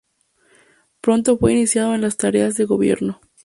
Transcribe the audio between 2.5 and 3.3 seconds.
de gobierno.